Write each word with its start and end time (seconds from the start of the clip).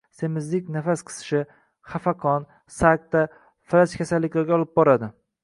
Semizlik 0.19 0.69
nafas 0.75 1.03
qisishi, 1.09 1.41
xafaqon, 1.91 2.47
sakta, 2.79 3.23
falaj 3.75 3.87
kasalliklariga 4.01 4.59
olib 4.59 4.75
boradi. 4.81 5.13